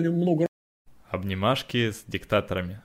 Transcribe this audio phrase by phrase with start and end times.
[0.00, 0.46] много...
[1.10, 2.80] Обнимашки с диктаторами.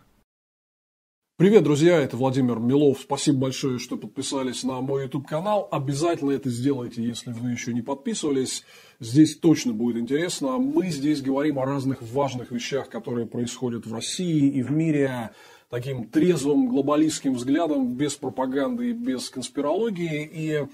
[1.37, 2.99] Привет, друзья, это Владимир Милов.
[3.01, 5.69] Спасибо большое, что подписались на мой YouTube-канал.
[5.71, 8.65] Обязательно это сделайте, если вы еще не подписывались.
[8.99, 10.57] Здесь точно будет интересно.
[10.57, 15.29] Мы здесь говорим о разных важных вещах, которые происходят в России и в мире
[15.69, 20.29] таким трезвым глобалистским взглядом, без пропаганды и без конспирологии.
[20.33, 20.67] И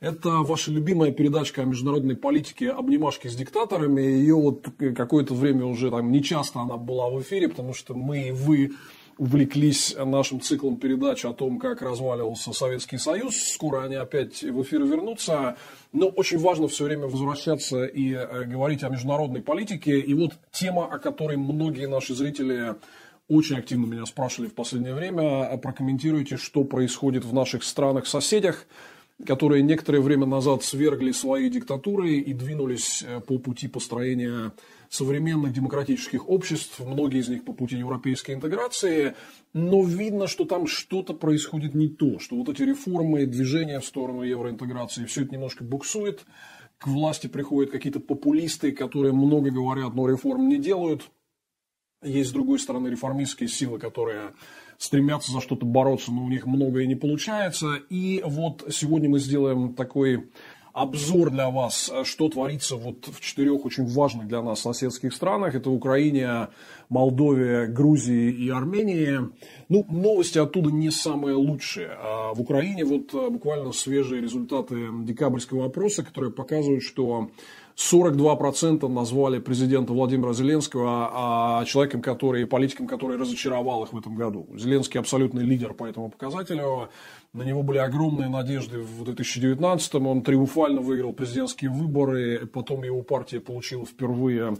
[0.00, 4.02] это ваша любимая передачка о международной политике «Обнимашки с диктаторами».
[4.02, 8.30] Ее вот какое-то время уже там нечасто она была в эфире, потому что мы и
[8.30, 8.72] вы
[9.18, 13.36] увлеклись нашим циклом передач о том, как разваливался Советский Союз.
[13.36, 15.56] Скоро они опять в эфир вернутся.
[15.92, 19.98] Но очень важно все время возвращаться и э, говорить о международной политике.
[19.98, 22.74] И вот тема, о которой многие наши зрители
[23.28, 25.56] очень активно меня спрашивали в последнее время.
[25.56, 28.66] Прокомментируйте, что происходит в наших странах-соседях
[29.24, 34.52] которые некоторое время назад свергли свои диктатуры и двинулись э, по пути построения
[34.90, 39.14] современных демократических обществ, многие из них по пути европейской интеграции,
[39.52, 44.22] но видно, что там что-то происходит не то, что вот эти реформы, движения в сторону
[44.22, 46.24] евроинтеграции, все это немножко буксует,
[46.78, 51.10] к власти приходят какие-то популисты, которые много говорят, но реформ не делают.
[52.02, 54.34] Есть, с другой стороны, реформистские силы, которые
[54.78, 57.76] стремятся за что-то бороться, но у них многое не получается.
[57.90, 60.30] И вот сегодня мы сделаем такой
[60.72, 65.54] обзор для вас, что творится вот в четырех очень важных для нас соседских странах.
[65.54, 66.48] Это Украине,
[66.90, 69.20] Молдове, Грузии и Армении.
[69.70, 71.88] Ну, новости оттуда не самые лучшие.
[71.98, 77.30] А в Украине вот буквально свежие результаты декабрьского опроса, которые показывают, что
[77.76, 84.48] 42% назвали президента Владимира Зеленского а человеком, который, политиком, который разочаровал их в этом году.
[84.56, 86.88] Зеленский абсолютный лидер по этому показателю.
[87.34, 90.06] На него были огромные надежды в 2019-м.
[90.06, 92.46] Он триумфально выиграл президентские выборы.
[92.46, 94.56] Потом его партия получила впервые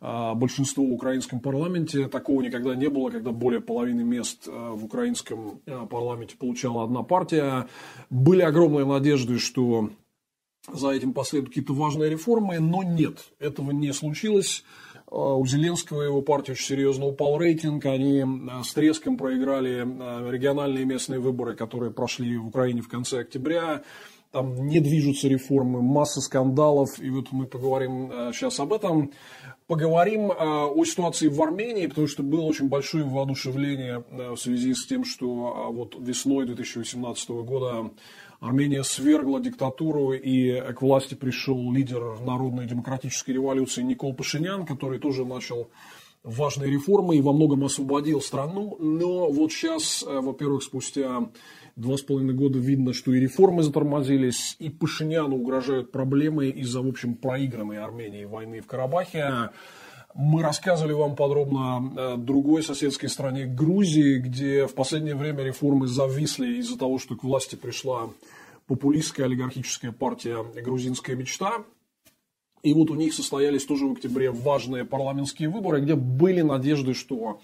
[0.00, 2.08] а, большинство в украинском парламенте.
[2.08, 7.68] Такого никогда не было, когда более половины мест а, в украинском парламенте получала одна партия.
[8.08, 9.90] Были огромные надежды, что
[10.72, 14.64] за этим последуют какие-то важные реформы, но нет, этого не случилось.
[15.10, 17.84] А, у Зеленского и его партии очень серьезно упал рейтинг.
[17.86, 23.20] Они а, с треском проиграли а, региональные местные выборы, которые прошли в Украине в конце
[23.20, 23.82] октября.
[24.32, 27.00] Там не движутся реформы, масса скандалов.
[27.00, 29.12] И вот мы поговорим сейчас об этом.
[29.68, 35.04] Поговорим о ситуации в Армении, потому что было очень большое воодушевление в связи с тем,
[35.04, 37.92] что вот весной 2018 года
[38.44, 45.24] Армения свергла диктатуру, и к власти пришел лидер народной демократической революции Никол Пашинян, который тоже
[45.24, 45.70] начал
[46.22, 48.76] важные реформы и во многом освободил страну.
[48.80, 51.30] Но вот сейчас, э, во-первых, спустя
[51.76, 56.86] два с половиной года видно, что и реформы затормозились, и Пашиняну угрожают проблемы из-за, в
[56.86, 59.50] общем, проигранной Армении войны в Карабахе.
[60.14, 66.58] Мы рассказывали вам подробно о другой соседской стране Грузии, где в последнее время реформы зависли
[66.58, 68.08] из-за того, что к власти пришла
[68.68, 71.64] популистская олигархическая партия «Грузинская мечта».
[72.62, 77.40] И вот у них состоялись тоже в октябре важные парламентские выборы, где были надежды, что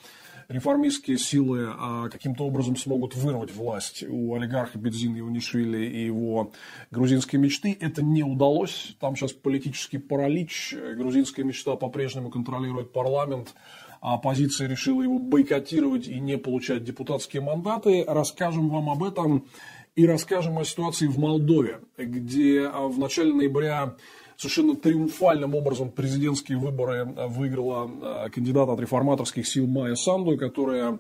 [0.51, 6.53] реформистские силы а, каким-то образом смогут вырвать власть у олигарха Бензин Иванишвили и его
[6.91, 7.77] грузинской мечты.
[7.81, 8.97] Это не удалось.
[8.99, 10.75] Там сейчас политический паралич.
[10.97, 13.55] Грузинская мечта по-прежнему контролирует парламент.
[14.01, 18.05] А оппозиция решила его бойкотировать и не получать депутатские мандаты.
[18.07, 19.47] Расскажем вам об этом
[19.95, 23.95] и расскажем о ситуации в Молдове, где а, в начале ноября
[24.41, 30.99] совершенно триумфальным образом президентские выборы а, выиграла а, кандидат от реформаторских сил Майя Санду, которая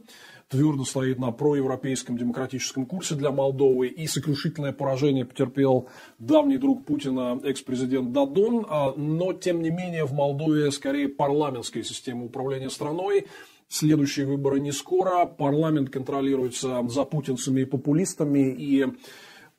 [0.48, 7.40] твердо стоит на проевропейском демократическом курсе для Молдовы, и сокрушительное поражение потерпел давний друг Путина,
[7.42, 13.26] экс-президент Дадон, но, тем не менее, в Молдове скорее парламентская система управления страной,
[13.72, 15.26] Следующие выборы не скоро.
[15.26, 18.52] Парламент контролируется запутинцами и популистами.
[18.52, 18.84] И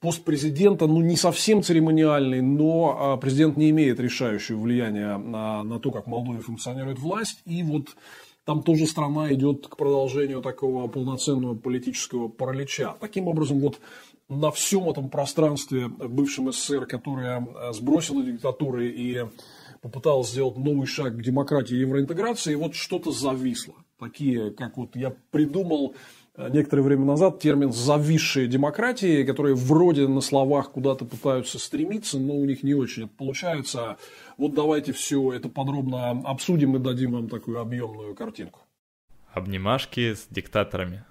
[0.02, 5.80] пост президента, ну, не совсем церемониальный, но а, президент не имеет решающего влияния на, на
[5.80, 7.42] то, как в Молдове функционирует власть.
[7.46, 7.96] И вот
[8.44, 12.96] там тоже страна идет к продолжению такого полноценного политического паралича.
[13.00, 13.80] Таким образом, вот
[14.28, 19.26] на всем этом пространстве бывшем СССР, которое сбросило диктатуры и
[19.82, 24.96] попыталась сделать новый шаг к демократии и евроинтеграции, и вот что-то зависло такие, как вот
[24.96, 25.96] я придумал
[26.38, 32.46] некоторое время назад термин «зависшие демократии», которые вроде на словах куда-то пытаются стремиться, но у
[32.46, 33.98] них не очень это получается.
[34.38, 38.60] Вот давайте все это подробно обсудим и дадим вам такую объемную картинку.
[39.34, 41.06] Обнимашки с диктаторами.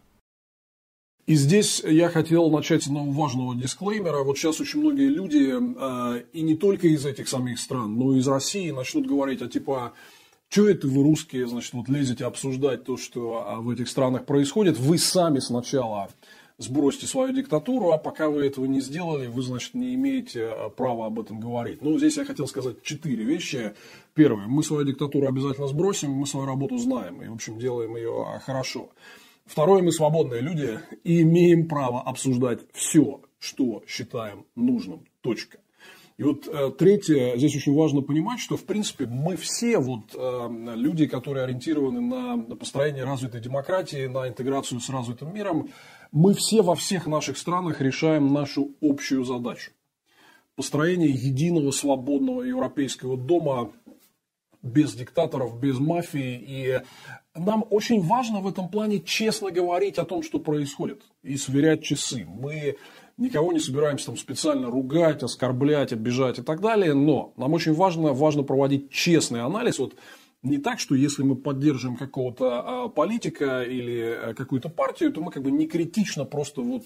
[1.26, 4.24] И здесь я хотел начать с одного важного дисклеймера.
[4.24, 8.18] Вот сейчас очень многие люди, э, и не только из этих самих стран, но и
[8.18, 9.92] из России, начнут говорить, а типа,
[10.50, 14.76] что это вы, русские, значит, вот лезете обсуждать то, что а, в этих странах происходит?
[14.78, 16.10] Вы сами сначала
[16.58, 21.06] сбросьте свою диктатуру, а пока вы этого не сделали, вы, значит, не имеете а, права
[21.06, 21.82] об этом говорить.
[21.82, 23.74] Ну, здесь я хотел сказать четыре вещи.
[24.14, 28.26] Первое, мы свою диктатуру обязательно сбросим, мы свою работу знаем и, в общем, делаем ее
[28.26, 28.90] а, хорошо.
[29.46, 35.04] Второе, мы свободные люди и имеем право обсуждать все, что считаем нужным.
[35.20, 35.58] Точка.
[36.20, 40.48] И вот э, третье, здесь очень важно понимать, что в принципе мы все вот э,
[40.74, 45.70] люди, которые ориентированы на, построение развитой демократии, на интеграцию с развитым миром,
[46.12, 49.70] мы все во всех наших странах решаем нашу общую задачу.
[50.56, 53.72] Построение единого свободного европейского дома
[54.60, 56.36] без диктаторов, без мафии.
[56.46, 56.80] И
[57.34, 62.26] нам очень важно в этом плане честно говорить о том, что происходит, и сверять часы.
[62.28, 62.76] Мы
[63.20, 68.12] никого не собираемся там специально ругать, оскорблять, обижать и так далее, но нам очень важно,
[68.12, 69.78] важно проводить честный анализ.
[69.78, 69.94] Вот
[70.42, 75.30] не так, что если мы поддерживаем какого-то а, политика или а, какую-то партию, то мы
[75.30, 76.84] как бы не критично просто вот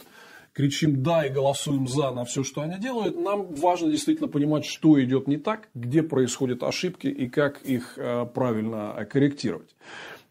[0.53, 3.19] кричим «да» и голосуем «за» на все, что они делают.
[3.19, 8.25] Нам важно действительно понимать, что идет не так, где происходят ошибки и как их а,
[8.27, 9.75] правильно корректировать.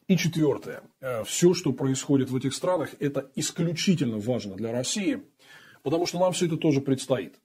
[0.09, 0.83] И четвертое.
[1.25, 5.21] Все, что происходит в этих странах, это исключительно важно для России–
[5.83, 7.35] Потому что нам все это тоже предстоит.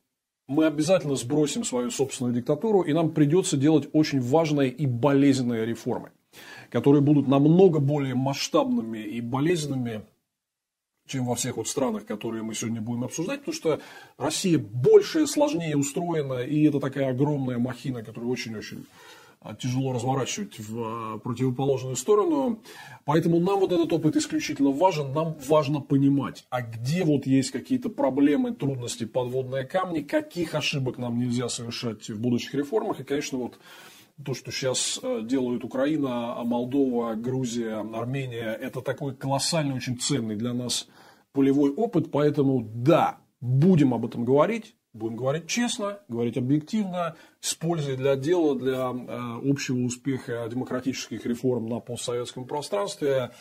[0.46, 6.10] Мы обязательно сбросим свою собственную диктатуру, и нам придется делать очень важные и болезненные реформы,
[6.70, 10.02] которые будут намного более масштабными и болезненными,
[11.06, 13.80] чем во всех вот странах, которые мы сегодня будем обсуждать, потому что
[14.16, 18.86] Россия больше, сложнее устроена, и это такая огромная махина, которая очень-очень
[19.58, 22.62] тяжело разворачивать в а, противоположную сторону.
[23.04, 25.12] Поэтому нам вот этот опыт исключительно важен.
[25.12, 31.18] Нам важно понимать, а где вот есть какие-то проблемы, трудности, подводные камни, каких ошибок нам
[31.18, 33.00] нельзя совершать в будущих реформах.
[33.00, 33.58] И, конечно, вот
[34.24, 40.52] то, что сейчас а, делают Украина, Молдова, Грузия, Армения, это такой колоссальный, очень ценный для
[40.52, 40.88] нас
[41.32, 42.10] полевой опыт.
[42.10, 44.74] Поэтому да, будем об этом говорить.
[44.94, 51.68] Будем говорить честно, говорить объективно, с пользой для дела, для э, общего успеха демократических реформ
[51.68, 53.32] на постсоветском пространстве.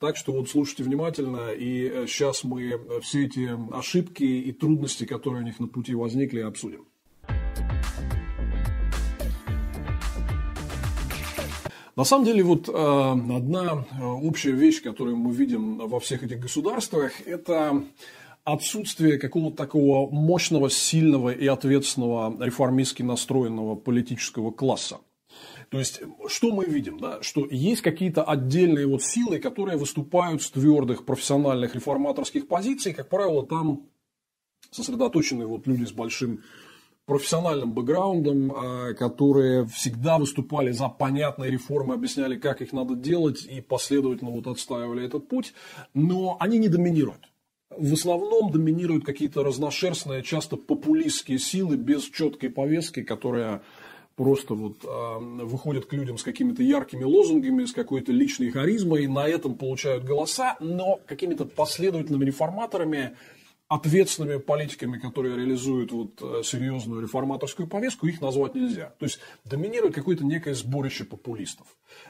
[0.00, 5.42] Так что вот слушайте внимательно, и сейчас э, мы все эти ошибки и трудности, которые
[5.42, 6.86] у них на пути возникли, обсудим.
[11.96, 17.12] На самом деле, вот э, одна общая вещь, которую мы видим во всех этих государствах,
[17.26, 17.84] это
[18.44, 24.98] отсутствие какого-то такого мощного, сильного и ответственного реформистски настроенного политического класса.
[25.70, 26.98] То есть, что мы видим?
[26.98, 27.22] Да?
[27.22, 32.92] Что есть какие-то отдельные вот силы, которые выступают с твердых профессиональных реформаторских позиций.
[32.92, 33.88] Как правило, там
[34.70, 36.42] сосредоточены вот люди с большим
[37.06, 43.60] профессиональным бэкграундом, а, которые всегда выступали за понятные реформы, объясняли, как их надо делать и
[43.60, 45.54] последовательно вот отстаивали этот путь,
[45.92, 47.28] но они не доминируют
[47.70, 53.62] в основном доминируют какие-то разношерстные, часто популистские силы без четкой повестки, которая
[54.16, 59.08] просто вот э, выходят к людям с какими-то яркими лозунгами, с какой-то личной харизмой, и
[59.08, 63.16] на этом получают голоса, но какими-то последовательными реформаторами
[63.68, 68.94] ответственными политиками, которые реализуют вот э, серьезную реформаторскую повестку, их назвать нельзя.
[68.98, 71.66] То есть доминирует какое-то некое сборище популистов.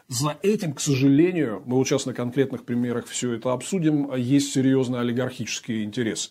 [0.09, 5.01] За этим, к сожалению, мы вот сейчас на конкретных примерах все это обсудим, есть серьезные
[5.01, 6.31] олигархические интересы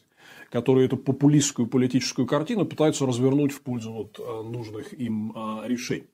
[0.50, 6.06] которые эту популистскую политическую картину пытаются развернуть в пользу вот э, нужных им э, решений.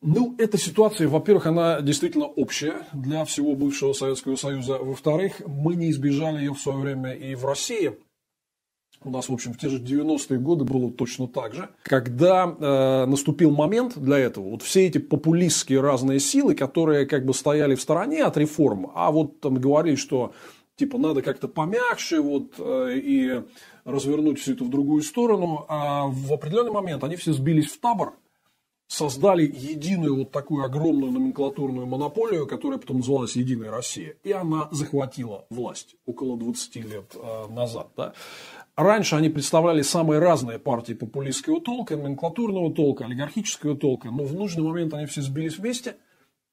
[0.00, 4.78] Ну, эта ситуация, во-первых, она действительно общая для всего бывшего Советского Союза.
[4.78, 7.92] Во-вторых, мы не избежали ее в свое время и в России–
[9.02, 11.68] у нас, в общем, в те же 90-е годы было точно так же.
[11.82, 17.32] Когда э, наступил момент для этого, вот все эти популистские разные силы, которые как бы
[17.32, 20.32] стояли в стороне от реформ, а вот там говорили, что
[20.76, 23.42] типа надо как-то помягче вот, э, и
[23.84, 28.14] развернуть все это в другую сторону, а в определенный момент они все сбились в табор,
[28.90, 35.46] создали единую вот такую огромную номенклатурную монополию, которая потом называлась «Единая Россия», и она захватила
[35.48, 37.88] власть около 20 лет э, назад.
[37.96, 38.14] Да?
[38.80, 44.62] Раньше они представляли самые разные партии популистского толка, номенклатурного толка, олигархического толка, но в нужный
[44.62, 45.96] момент они все сбились вместе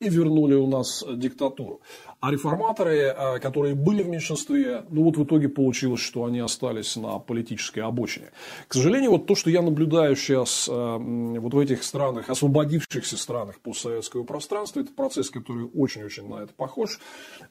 [0.01, 1.79] и вернули у нас диктатуру.
[2.19, 6.97] А реформаторы, э, которые были в меньшинстве, ну вот в итоге получилось, что они остались
[6.97, 8.31] на политической обочине.
[8.67, 13.61] К сожалению, вот то, что я наблюдаю сейчас э, вот в этих странах, освободившихся странах
[13.61, 16.99] постсоветского пространства, это процесс, который очень-очень на это похож.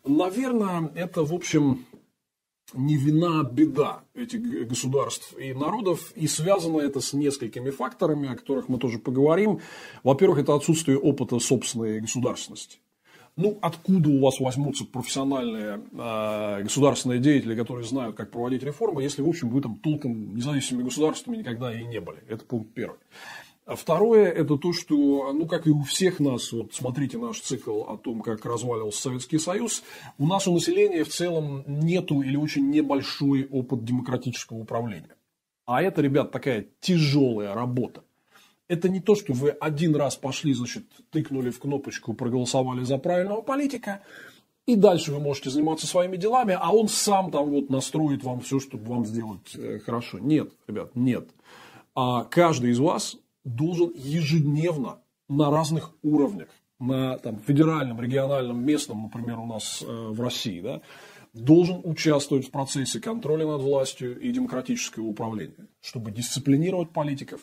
[0.05, 1.87] Наверное, это, в общем,
[2.75, 8.37] не вина, а беда этих государств и народов, и связано это с несколькими факторами, о
[8.37, 9.61] которых мы тоже поговорим.
[10.03, 12.79] Во-первых, это отсутствие опыта собственной государственности.
[13.37, 19.21] Ну, откуда у вас возьмутся профессиональные э, государственные деятели, которые знают, как проводить реформы, если,
[19.21, 22.19] в общем, вы там толком независимыми государствами никогда и не были.
[22.29, 22.99] Это пункт первый.
[23.67, 27.83] А второе– это то, что, ну, как и у всех нас, вот смотрите наш цикл
[27.83, 29.83] о том, как разваливался Советский Союз,
[30.19, 35.17] у нас у населения в целом нету или очень небольшой опыт демократического управления.
[35.65, 38.05] А это, ребят, такая тяжелая работа.
[38.69, 43.43] Это не то, что вы один раз пошли, значит, тыкнули в кнопочку, проголосовали за правильного
[43.43, 44.01] политика,
[44.67, 48.61] и дальше вы можете заниматься своими делами, а он сам там вот настроит вам все,
[48.61, 50.21] чтобы вам сделать э, хорошо.
[50.21, 51.29] Нет, ребят, нет.
[51.97, 53.17] А каждый из вас
[53.47, 54.99] должен ежедневно
[55.29, 56.49] на разных уровнях,
[56.79, 60.83] на там, федеральном, региональном, местном, например, у нас э, в России, да,
[61.33, 67.41] должен участвовать в процессе контроля над властью и демократического управления, чтобы дисциплинировать политиков,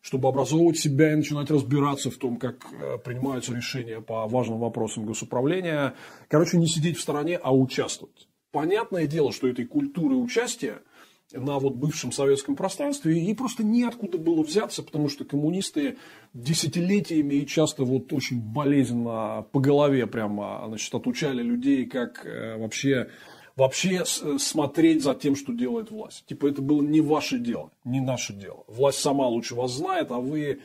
[0.00, 5.06] чтобы образовывать себя и начинать разбираться в том, как э, принимаются решения по важным вопросам
[5.06, 5.94] госуправления.
[6.28, 8.28] Короче, не сидеть в стороне, а участвовать.
[8.50, 10.82] Понятное дело, что этой культуры участия–
[11.34, 15.96] на вот бывшем советском пространстве, и просто неоткуда было взяться, потому что коммунисты
[16.32, 23.10] десятилетиями и часто вот очень болезненно по голове прямо значит, отучали людей, как э, вообще,
[23.56, 26.24] вообще смотреть за тем, что делает власть.
[26.26, 28.64] Типа это было не ваше дело, не наше дело.
[28.68, 30.60] Власть сама лучше вас знает, а вы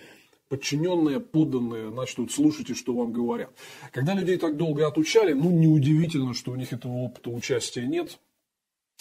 [0.49, 3.51] подчиненные, подданные, начнут слушать, и что вам говорят.
[3.91, 8.19] Когда людей так долго отучали, ну, неудивительно, что у них этого опыта участия нет.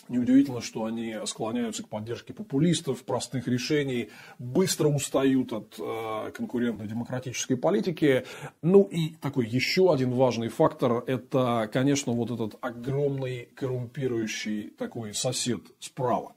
[0.09, 7.57] Неудивительно, что они склоняются к поддержке популистов, простых решений, быстро устают от э, конкурентной демократической
[7.57, 8.25] политики.
[8.63, 15.61] Ну и такой еще один важный фактор– это, конечно, вот этот огромный коррумпирующий такой сосед
[15.79, 16.35] справа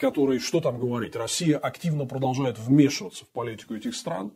[0.00, 4.32] который, что там говорить, Россия активно продолжает вмешиваться в политику этих стран,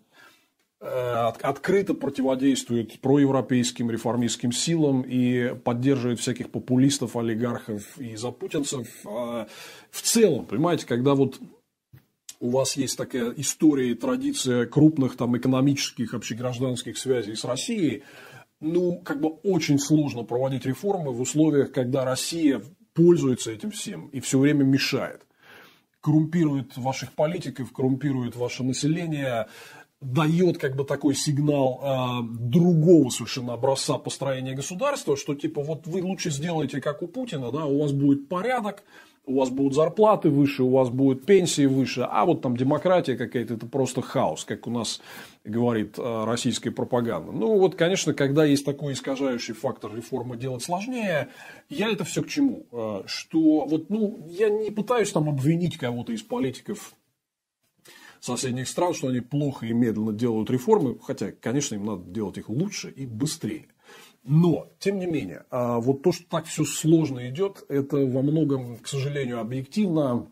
[0.85, 8.88] открыто противодействует проевропейским реформистским силам и поддерживает всяких популистов, олигархов и запутинцев.
[9.07, 9.47] А
[9.91, 11.41] в целом, понимаете, когда вот
[12.41, 18.03] у вас есть такая история и традиция крупных там, экономических, общегражданских связей с Россией,
[18.61, 22.62] ну, как бы очень сложно проводить реформы в условиях, когда Россия
[22.93, 25.23] пользуется этим всем и все время мешает.
[26.00, 29.47] Коррумпирует ваших политиков, коррумпирует ваше население,
[30.00, 36.02] дает как бы такой сигнал э, другого совершенно образца построения государства, что типа вот вы
[36.02, 38.82] лучше сделайте как у Путина, да, у вас будет порядок,
[39.26, 43.54] у вас будут зарплаты выше, у вас будут пенсии выше, а вот там демократия какая-то,
[43.54, 45.00] это просто хаос, как у нас
[45.44, 47.32] говорит э, российская пропаганда.
[47.32, 51.28] Ну вот, конечно, когда есть такой искажающий фактор реформы делать сложнее,
[51.70, 52.66] я это все к чему?
[52.72, 56.94] Э, что вот, ну, я не пытаюсь там обвинить кого-то из политиков
[58.25, 62.49] соседних стран, что они плохо и медленно делают реформы, хотя, конечно, им надо делать их
[62.49, 63.66] лучше и быстрее.
[64.23, 68.78] Но, тем не менее, а, вот то, что так все сложно идет, это во многом,
[68.78, 70.31] к сожалению, объективно,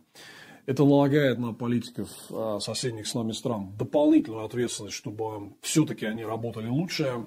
[0.65, 6.69] это налагает на политиков а, соседних с нами стран дополнительную ответственность, чтобы все-таки они работали
[6.69, 7.27] лучше,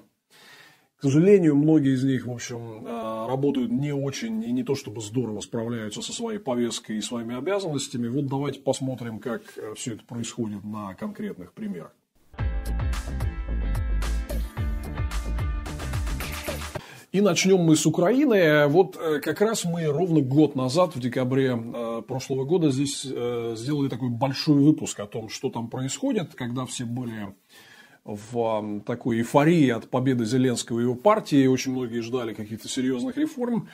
[1.06, 5.40] сожалению, многие из них, в общем, э, работают не очень и не то чтобы здорово
[5.40, 8.08] справляются со своей повесткой и своими обязанностями.
[8.08, 11.92] Вот давайте посмотрим, как э, все это происходит на конкретных примерах.
[17.12, 18.66] И начнем мы с Украины.
[18.66, 21.56] Вот э, как раз мы ровно год назад, в декабре
[22.08, 27.34] прошлого года, здесь сделали такой большой выпуск о том, что там происходит, когда все были
[28.06, 33.68] в такой эйфории от победы Зеленского и его партии, очень многие ждали каких-то серьезных реформ,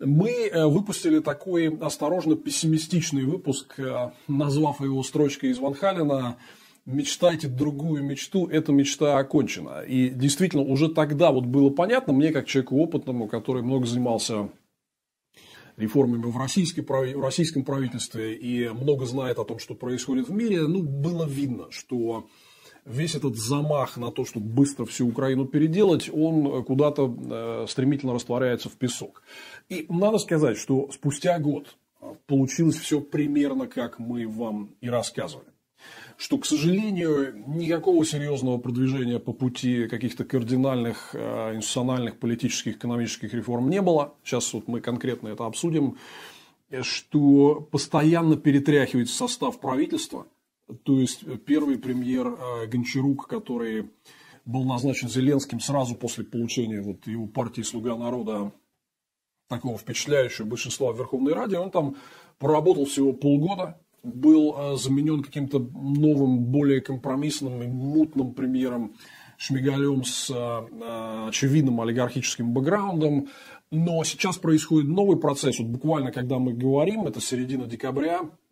[0.00, 6.36] мы э, выпустили такой осторожно пессимистичный выпуск, э, назвав его строчкой из Ван Халена
[6.86, 9.82] «Мечтайте другую мечту, эта мечта окончена».
[9.82, 14.50] И действительно, уже тогда вот было понятно, мне как человеку опытному, который много занимался
[15.76, 20.82] реформами в, в российском правительстве и много знает о том, что происходит в мире, ну,
[20.82, 22.28] было видно, что
[22.84, 28.68] весь этот замах на то, чтобы быстро всю Украину переделать, он куда-то э, стремительно растворяется
[28.68, 29.22] в песок.
[29.68, 31.76] И надо сказать, что спустя год
[32.26, 35.48] получилось все примерно как мы вам и рассказывали.
[36.16, 43.68] Что, к сожалению, никакого серьезного продвижения по пути каких-то кардинальных э, институциональных, политических, экономических реформ
[43.68, 44.14] не было.
[44.22, 45.96] Сейчас вот мы конкретно это обсудим.
[46.82, 50.26] Что постоянно перетряхивается состав правительства–
[50.84, 53.90] то есть первый премьер э, Гончарук, который
[54.44, 58.52] был назначен Зеленским сразу после получения вот его партии «Слуга народа»
[59.48, 61.58] такого впечатляющего большинства в Верховной Раде.
[61.58, 61.96] Он там
[62.38, 68.94] проработал всего полгода, был э, заменен каким-то новым, более компромиссным и мутным премьером
[69.36, 73.28] Шмигалем с э, очевидным олигархическим бэкграундом.
[73.70, 75.58] Но сейчас происходит новый процесс.
[75.58, 78.43] Вот буквально, когда мы говорим, это середина декабря, э,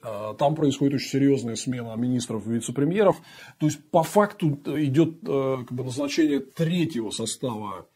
[0.00, 3.16] там происходит очень серьезная смена министров и вице-премьеров.
[3.58, 7.86] То есть, по факту идет как бы, назначение третьего состава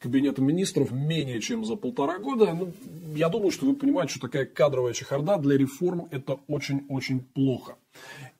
[0.00, 2.54] Кабинета министров менее чем за полтора года.
[2.54, 2.72] Ну,
[3.16, 7.74] я думаю, что вы понимаете, что такая кадровая чехарда для реформ это очень-очень плохо.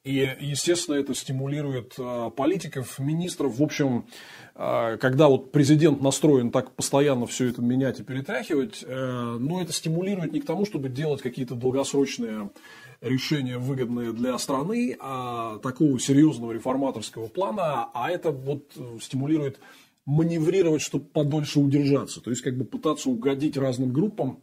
[0.04, 3.58] И, естественно, это стимулирует э, политиков, министров.
[3.58, 4.06] В общем,
[4.54, 9.72] э, когда вот президент настроен так постоянно все это менять и перетряхивать, э, ну, это
[9.72, 12.50] стимулирует не к тому, чтобы делать какие-то долгосрочные
[13.00, 19.60] решения, выгодные для страны, а такого серьезного реформаторского плана, а это вот стимулирует
[20.04, 22.20] маневрировать, чтобы подольше удержаться.
[22.20, 24.40] То есть, как бы пытаться угодить разным группам.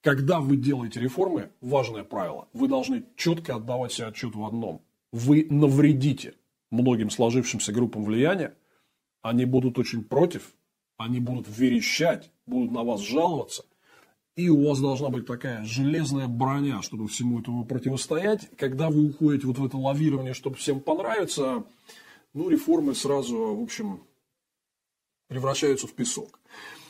[0.00, 4.80] Когда вы делаете реформы, важное правило, вы должны четко отдавать себе отчет в одном.
[5.10, 6.34] Вы навредите
[6.70, 8.54] многим сложившимся группам влияния,
[9.22, 10.54] они будут очень против,
[10.96, 13.64] они будут верещать, будут на вас жаловаться,
[14.36, 18.48] и у вас должна быть такая железная броня, чтобы всему этому противостоять.
[18.56, 21.64] Когда вы уходите вот в это лавирование, чтобы всем понравиться,
[22.34, 24.02] ну, реформы сразу, в общем,
[25.28, 26.38] превращаются в песок.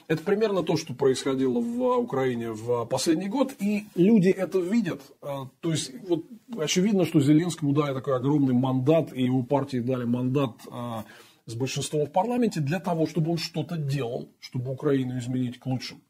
[0.09, 5.03] Это примерно то, что происходило в Украине в последний год, и люди это видят.
[5.21, 6.25] А, то есть, вот
[6.59, 11.05] очевидно, что Зеленскому дали такой огромный мандат, и его партии дали мандат а,
[11.47, 16.00] с большинством в парламенте для того, чтобы он что-то делал, чтобы Украину изменить к лучшему,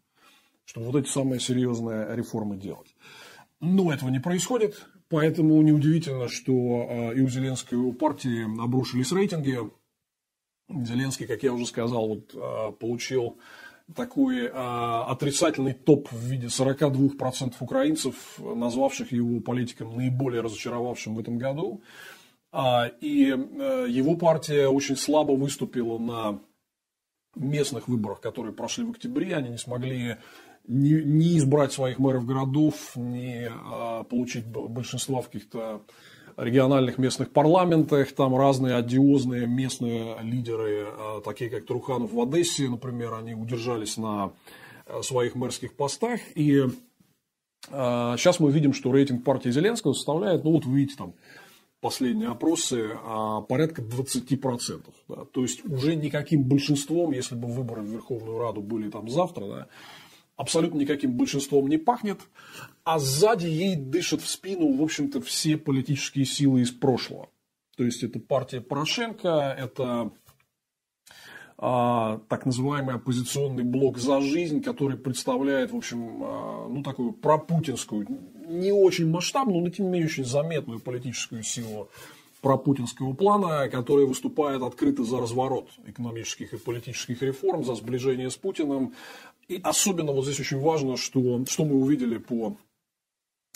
[0.67, 2.95] чтобы вот эти самые серьезные реформы делать.
[3.61, 9.13] Но этого не происходит, поэтому неудивительно, что а, и у Зеленского, и у партии обрушились
[9.13, 9.59] рейтинги,
[10.69, 13.39] Зеленский, как я уже сказал, вот, а, получил
[13.95, 21.39] такой а, отрицательный топ в виде 42% украинцев, назвавших его политиком наиболее разочаровавшим в этом
[21.39, 21.83] году.
[22.53, 23.27] А, и
[23.89, 26.41] его партия очень слабо выступила на
[27.37, 29.37] местных выборах, которые прошли в октябре.
[29.37, 30.17] Они не смогли
[30.69, 33.51] ни, ни избрать своих мэров городов, ни
[34.09, 35.83] получить большинство в каких-то
[36.37, 43.15] региональных местных парламентах, там разные одиозные местные лидеры, э, такие как Труханов в Одессе, например,
[43.15, 44.33] они удержались на
[44.87, 46.65] э, своих мэрских постах, и
[47.69, 51.15] сейчас э, мы видим, что рейтинг партии Зеленского составляет, ну вот вы видите там,
[51.81, 52.99] последние опросы,
[53.49, 54.83] порядка 20%.
[55.09, 59.47] Да, то есть уже никаким большинством, если бы выборы в Верховную Раду были там завтра,
[59.47, 59.67] да,
[60.37, 62.21] абсолютно никаким большинством не пахнет,
[62.85, 67.29] а сзади ей дышат в спину, в общем-то, все политические силы из прошлого.
[67.77, 70.13] То есть это партия Порошенко, это
[71.59, 78.07] а, так называемый оппозиционный блок «За жизнь», который представляет, в общем, а, ну, такую пропутинскую,
[78.47, 81.89] не очень масштабную, но тем не менее очень заметную политическую силу
[82.43, 88.95] пропутинского плана, который выступает открыто за разворот экономических и политических реформ, за сближение с Путиным.
[89.49, 92.57] И особенно вот здесь очень важно, что, что мы увидели по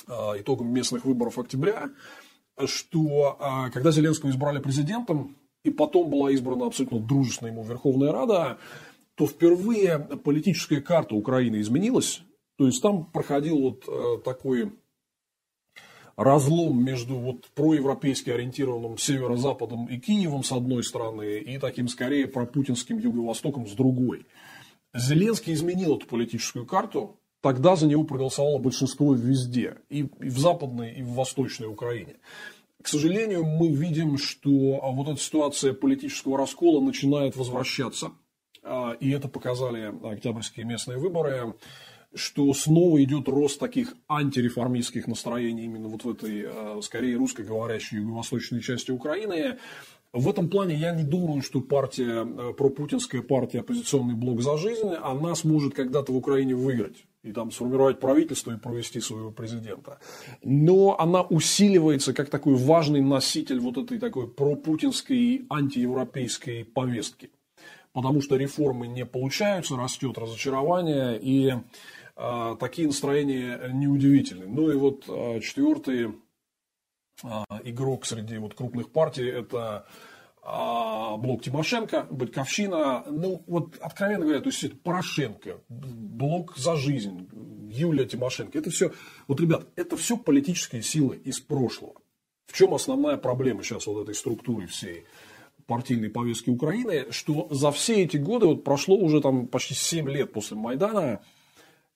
[0.07, 1.91] а, итогам местных выборов октября,
[2.67, 8.59] что а, когда Зеленского избрали президентом, и потом была избрана абсолютно дружественная ему Верховная Рада,
[9.15, 12.23] то впервые политическая карта Украины изменилась.
[12.57, 14.73] То есть там проходил вот а, такой
[16.17, 22.99] разлом между вот проевропейски ориентированным северо-западом и Киевом с одной стороны, и таким скорее пропутинским
[22.99, 24.27] юго-востоком с другой.
[24.95, 31.03] Зеленский изменил эту политическую карту, тогда за него проголосовало большинство везде, и, в западной, и
[31.03, 32.17] в восточной Украине.
[32.83, 38.13] К сожалению, мы видим, что вот эта ситуация политического раскола начинает возвращаться,
[38.63, 41.55] а, и это показали октябрьские местные выборы
[42.15, 48.61] что снова идет рост таких антиреформистских настроений именно вот в этой, э, скорее, русскоговорящей юго-восточной
[48.61, 49.59] части Украины.
[50.13, 54.89] В этом плане я не думаю, что партия, э, пропутинская партия, оппозиционный блок за жизнь,
[54.89, 60.01] она сможет когда-то в Украине выиграть и там сформировать правительство и провести своего президента.
[60.43, 67.31] Но она усиливается как такой важный носитель вот этой такой пропутинской антиевропейской повестки.
[67.93, 71.53] Потому что реформы не получаются, растет разочарование, и
[72.17, 74.47] а, такие настроения неудивительны.
[74.47, 76.13] Ну и вот а, четвертый
[77.65, 79.87] игрок среди вот крупных партий– это
[80.43, 83.05] блок Тимошенко, Батьковщина.
[83.11, 87.29] Ну, вот, откровенно говоря, то есть это Порошенко, блок за жизнь,
[87.71, 88.59] Юлия Тимошенко.
[88.59, 88.93] Это все,
[89.29, 91.95] вот, ребят, это все политические силы из прошлого.
[92.47, 95.05] В чем основная проблема сейчас вот этой структуры всей
[95.67, 100.33] партийной повестки Украины, что за все эти годы, вот прошло уже там почти 7 лет
[100.33, 101.21] после Майдана,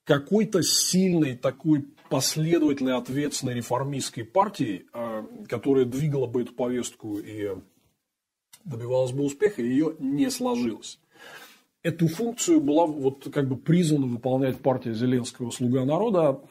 [0.05, 7.55] какой-то сильной такой последовательной, ответственной реформистской партии, а, которая двигала бы эту повестку и
[8.63, 10.99] добивалась бы успеха, ее не сложилось.
[11.83, 16.41] Эту функцию была вот как бы призвана выполнять партия Зеленского «Слуга народа».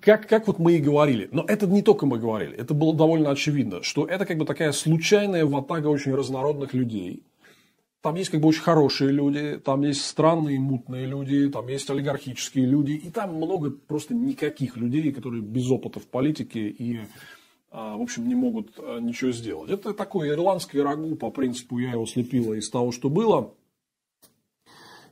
[0.00, 3.30] Как, как вот мы и говорили, но это не только мы говорили, это было довольно
[3.30, 7.24] очевидно, что это как бы такая случайная ватага очень разнородных людей–
[8.02, 12.66] там есть как бы очень хорошие люди, там есть странные мутные люди, там есть олигархические
[12.66, 17.00] люди, и там много просто никаких людей, которые без опыта в политике и,
[17.70, 19.70] а, в общем, не могут а, ничего сделать.
[19.70, 23.54] Это такой ирландский рагу, по принципу я его слепила из того, что было.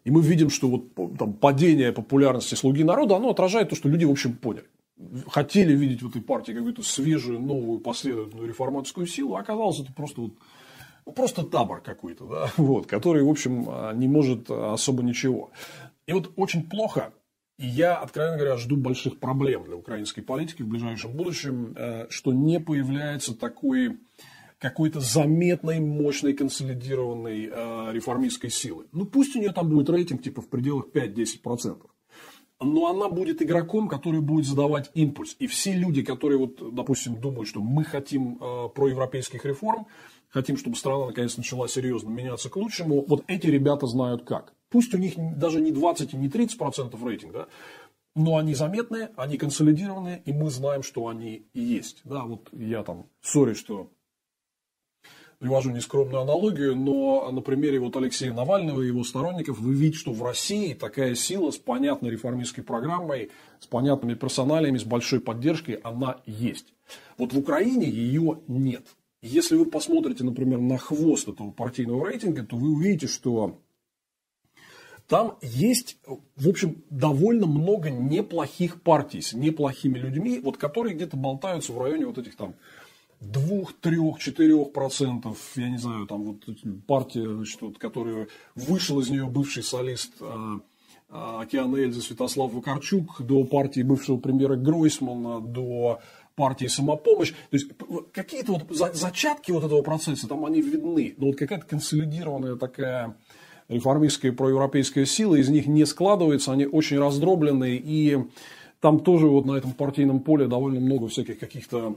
[0.02, 4.04] И мы видим, что вот там, падение популярности слуги народа, оно отражает то, что люди,
[4.04, 4.66] в общем, поняли.
[5.28, 10.22] Хотели видеть в этой партии какую-то свежую, новую, последовательную реформаторскую силу, а оказалось это просто
[10.22, 10.32] вот
[11.10, 15.50] просто табор какой-то, да, вот, который, в общем, а, не может особо ничего.
[16.06, 17.12] И вот очень плохо,
[17.60, 22.32] и я, откровенно говоря, жду больших проблем для украинской политики в ближайшем будущем, э, что
[22.32, 23.98] не появляется такой
[24.58, 28.86] какой-то заметной, мощной, консолидированной э, реформистской силы.
[28.92, 31.82] Ну, пусть у нее там будет рейтинг типа в пределах 5-10%.
[32.62, 35.36] Но она будет игроком, который будет задавать импульс.
[35.38, 39.86] И все люди, которые, вот, допустим, думают, что мы хотим э, проевропейских реформ,
[40.30, 44.54] хотим, чтобы страна наконец начала серьезно меняться к лучшему, вот эти ребята знают как.
[44.70, 47.46] Пусть у них даже не 20 и не 30 процентов рейтинг, да,
[48.14, 52.00] но они заметные, они консолидированные, и мы знаем, что они есть.
[52.04, 53.90] Да, вот я там, сори, что
[55.38, 60.12] привожу нескромную аналогию, но на примере вот Алексея Навального и его сторонников вы видите, что
[60.12, 66.18] в России такая сила с понятной реформистской программой, с понятными персоналиями, с большой поддержкой, она
[66.26, 66.74] есть.
[67.16, 68.86] Вот в Украине ее нет.
[69.22, 73.60] Если вы посмотрите, например, на хвост этого партийного рейтинга, то вы увидите, что
[75.08, 75.98] там есть,
[76.36, 82.06] в общем, довольно много неплохих партий с неплохими людьми, вот которые где-то болтаются в районе
[82.06, 82.54] вот этих там
[83.20, 86.44] двух, трех, четырех процентов, я не знаю, там вот
[86.86, 90.60] партия, значит, вот, которая вышел из нее бывший солист а,
[91.08, 96.00] а, Океана Эльзы Святослав Вакарчук, до партии бывшего премьера Гройсмана, до
[96.40, 97.32] партии самопомощь.
[97.32, 97.68] То есть
[98.12, 101.14] какие-то вот зачатки вот этого процесса, там они видны.
[101.18, 103.14] Но вот какая-то консолидированная такая
[103.68, 108.18] реформистская проевропейская сила из них не складывается, они очень раздробленные, и
[108.80, 111.96] там тоже вот на этом партийном поле довольно много всяких каких-то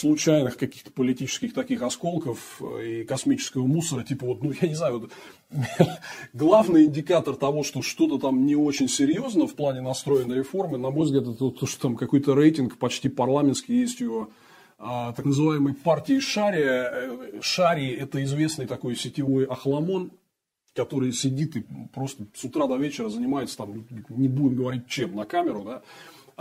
[0.00, 5.00] случайных каких-то политических таких осколков э, и космического мусора, типа вот, ну, я не знаю,
[5.00, 5.12] вот,
[6.32, 11.04] главный индикатор того, что что-то там не очень серьезно в плане настроенной реформы, на мой
[11.04, 14.30] взгляд, это то, что там какой-то рейтинг почти парламентский есть у
[14.82, 16.62] а, так называемой партии Шари.
[16.62, 20.10] Э, Шари– это известный такой сетевой охламон,
[20.74, 25.26] который сидит и просто с утра до вечера занимается, там, не будем говорить чем, на
[25.26, 25.82] камеру, да,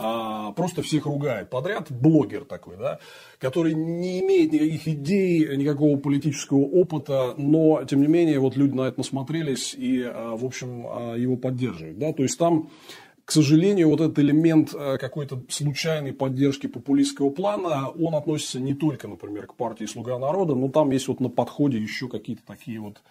[0.01, 2.99] а просто всех ругает подряд, блогер такой, да,
[3.37, 8.83] который не имеет никаких идей, никакого политического опыта, но, тем не менее, вот люди на
[8.83, 12.69] это насмотрелись и, а, в общем, а, его поддерживают, да, то есть там
[13.25, 19.45] к сожалению, вот этот элемент какой-то случайной поддержки популистского плана, он относится не только, например,
[19.45, 23.03] к партии «Слуга народа», но там есть вот на подходе еще какие-то такие вот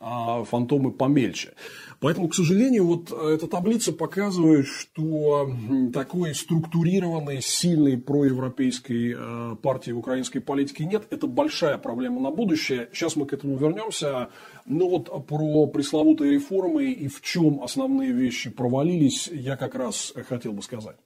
[0.00, 1.54] а фантомы помельче.
[2.00, 5.50] Поэтому, к сожалению, вот эта таблица показывает, что
[5.92, 11.06] такой структурированной, сильной проевропейской э, партии в украинской политике нет.
[11.10, 12.88] Это большая проблема на будущее.
[12.92, 14.28] Сейчас мы к этому вернемся.
[14.64, 20.52] Но вот про пресловутые реформы и в чем основные вещи провалились, я как раз хотел
[20.52, 20.96] бы сказать.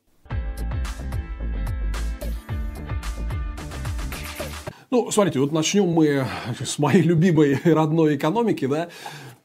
[4.92, 6.26] Ну, смотрите, вот начнем мы
[6.62, 8.90] с моей любимой родной экономики, да.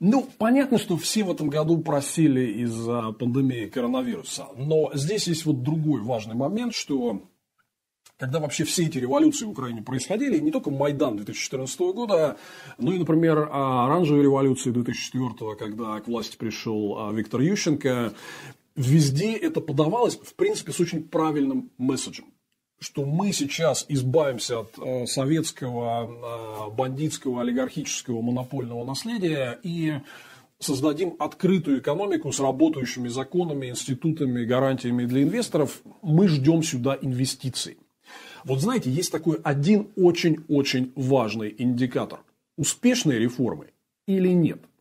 [0.01, 4.47] Ну, понятно, что все в этом году просили из-за пандемии коронавируса.
[4.57, 7.21] Но здесь есть вот другой важный момент, что
[8.17, 12.35] когда вообще все эти революции в Украине происходили, не только Майдан 2014 года,
[12.77, 18.11] но и, например, оранжевая революция 2004, когда к власти пришел а, Виктор Ющенко,
[18.75, 22.25] везде это подавалось, в принципе, с очень правильным месседжем
[22.79, 29.95] что мы сейчас избавимся от э, советского э, бандитского олигархического монопольного наследия и
[30.59, 37.77] создадим открытую экономику с работающими законами, институтами, гарантиями для инвесторов, мы ждем сюда инвестиций.
[38.43, 42.19] Вот знаете, есть такой один очень-очень важный индикатор.
[42.57, 43.67] Успешной реформы
[44.07, 44.61] или нет–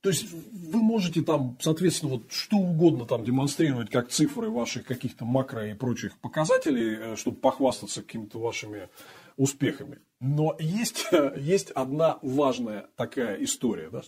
[0.00, 5.24] то есть вы можете там, соответственно, вот что угодно там демонстрировать, как цифры ваших каких-то
[5.24, 8.88] макро и прочих показателей, э, чтобы похвастаться какими-то вашими
[9.36, 9.98] успехами.
[10.20, 11.06] Но есть,
[11.36, 13.90] есть одна важная такая история.
[13.90, 14.02] Да?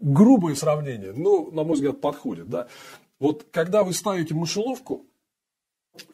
[0.00, 2.48] Грубое сравнение, но, на мой взгляд, подходит.
[2.48, 2.68] Да?
[3.18, 5.06] Вот когда вы ставите мышеловку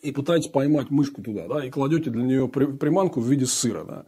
[0.02, 4.06] и пытаетесь поймать мышку туда, да, и кладете для нее приманку в виде сыра, да,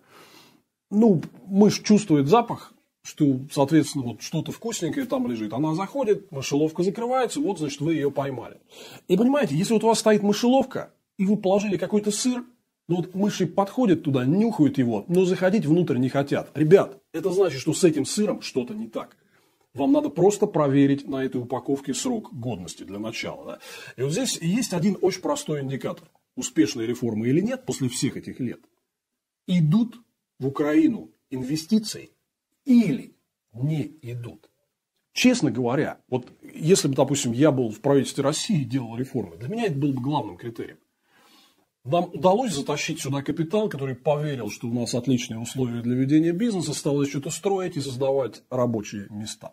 [0.90, 2.72] ну, мышь чувствует запах,
[3.06, 5.52] что, соответственно, вот что-то вкусненькое там лежит.
[5.52, 8.58] Она заходит, мышеловка закрывается, вот, значит, вы ее поймали.
[9.06, 12.44] И понимаете, если вот у вас стоит мышеловка, и вы положили какой-то сыр,
[12.88, 16.50] ну вот мыши подходят туда, нюхают его, но заходить внутрь не хотят.
[16.54, 19.16] Ребят, это значит, что с этим сыром что-то не так.
[19.72, 23.44] Вам надо просто проверить на этой упаковке срок годности для начала.
[23.44, 23.58] Да?
[23.96, 26.08] И вот здесь есть один очень простой индикатор.
[26.34, 28.60] Успешной реформы или нет после всех этих лет.
[29.46, 30.00] Идут
[30.38, 32.10] в Украину инвестиции
[32.66, 33.16] или
[33.54, 34.50] не идут.
[35.12, 39.48] Честно говоря, вот если бы, допустим, я был в правительстве России и делал реформы, для
[39.48, 40.78] меня это было бы главным критерием.
[41.84, 46.74] Нам удалось затащить сюда капитал, который поверил, что у нас отличные условия для ведения бизнеса,
[46.74, 49.52] стал что-то строить и создавать рабочие места.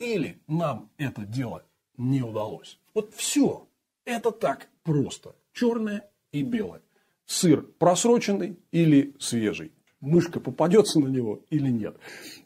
[0.00, 1.64] Или нам это дело
[1.96, 2.78] не удалось.
[2.92, 3.68] Вот все.
[4.04, 5.36] Это так просто.
[5.52, 6.82] Черное и белое.
[7.24, 11.96] Сыр просроченный или свежий мышка попадется на него или нет.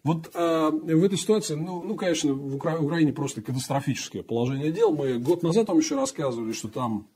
[0.02, 4.94] Вот э, в этой ситуации, ну, ну конечно, в Укра- Украине просто катастрофическое положение дел.
[4.94, 7.08] Мы год назад вам еще рассказывали, что там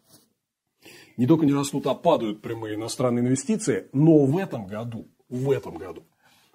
[1.16, 3.88] не только не растут, а падают прямые иностранные инвестиции.
[3.92, 6.04] Но в этом году, в этом году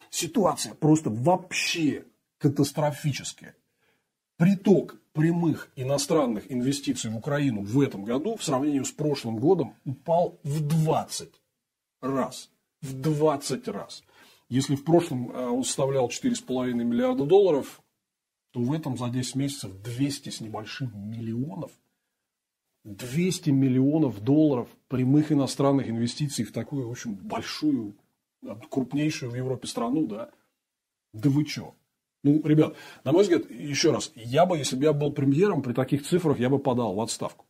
[0.10, 2.06] ситуация просто вообще
[2.38, 3.56] катастрофическая.
[4.38, 10.40] Приток прямых иностранных инвестиций в Украину в этом году в сравнении с прошлым годом упал
[10.44, 11.30] в 20
[12.02, 12.50] раз
[12.84, 14.04] в 20 раз.
[14.50, 17.82] Если в прошлом э, он составлял 4,5 миллиарда долларов,
[18.52, 21.72] то в этом за 10 месяцев 200 с небольшим миллионов.
[22.84, 27.96] 200 миллионов долларов прямых иностранных инвестиций в такую, в общем, большую,
[28.70, 30.30] крупнейшую в Европе страну, да?
[31.14, 31.74] Да вы чё?
[32.24, 35.74] Ну, ребят, на мой взгляд, еще раз, я бы, если бы я был премьером, при
[35.74, 37.46] таких цифрах я бы подал в отставку.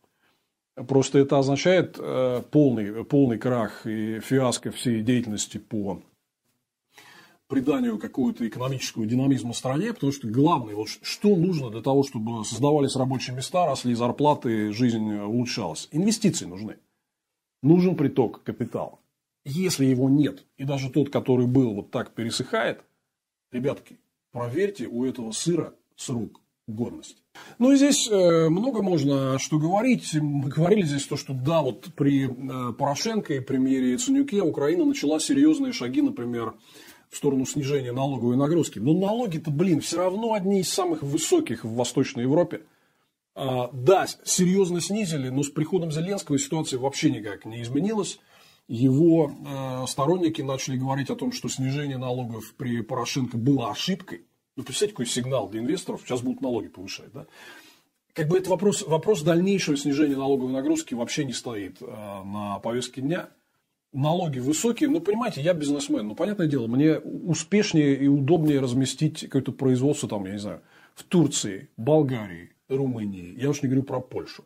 [0.74, 6.02] Просто это означает э, полный, полный крах и фиаско всей деятельности по
[7.46, 12.96] приданию какого-то экономического динамизма стране, потому что главное, вот что нужно для того, чтобы создавались
[12.96, 15.88] рабочие места, росли зарплаты, жизнь улучшалась.
[15.92, 16.78] Инвестиции нужны.
[17.62, 18.98] Нужен приток капитала.
[19.44, 22.82] Если его нет, и даже тот, который был, вот так пересыхает,
[23.52, 23.98] ребятки,
[24.32, 27.23] проверьте у этого сыра срок годности.
[27.58, 30.14] Ну здесь э, много можно что говорить.
[30.14, 35.20] Мы говорили здесь то, что да, вот при э, Порошенко и премьере Яценюке Украина начала
[35.20, 36.54] серьезные шаги, например,
[37.10, 38.78] в сторону снижения налоговой нагрузки.
[38.78, 42.62] Но налоги-то, блин, все равно одни из самых высоких в Восточной Европе.
[43.36, 48.18] А, да, серьезно снизили, но с приходом Зеленского ситуация вообще никак не изменилась.
[48.66, 54.22] Его э, сторонники начали говорить о том, что снижение налогов при Порошенко было ошибкой.
[54.56, 57.26] Ну, представьте, какой сигнал для инвесторов, сейчас будут налоги повышать, да?
[58.12, 63.00] Как бы это вопрос, вопрос дальнейшего снижения налоговой нагрузки вообще не стоит э, на повестке
[63.00, 63.28] дня.
[63.92, 69.52] Налоги высокие, но понимаете, я бизнесмен, ну, понятное дело, мне успешнее и удобнее разместить какое-то
[69.52, 70.62] производство, там, я не знаю,
[70.94, 74.44] в Турции, Болгарии, Румынии, я уж не говорю про Польшу.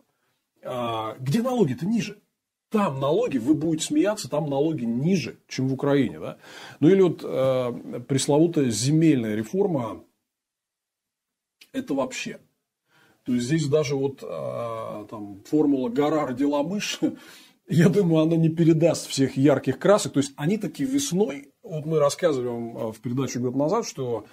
[0.63, 2.19] А, где налоги-то ниже?
[2.71, 6.21] Там налоги, вы будете смеяться, там налоги ниже, чем в Украине.
[6.21, 6.39] Да?
[6.81, 10.05] Ну или вот э, пресловутая земельная реформа,
[11.73, 12.41] это вообще.
[13.25, 17.01] То есть здесь даже вот э, там, формула «гора родила мышь»,
[17.69, 20.13] я думаю, она не передаст всех ярких красок.
[20.15, 24.27] То есть они такие весной, вот мы рассказывали вам э, в передаче год назад, что